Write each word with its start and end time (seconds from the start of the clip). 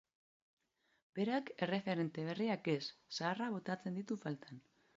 Berak 1.19 1.51
erreferente 1.67 2.25
berriak 2.31 2.71
ez, 2.75 2.81
zaharrak 3.19 3.55
botatzen 3.59 4.01
ditu 4.03 4.19
faltan. 4.25 4.69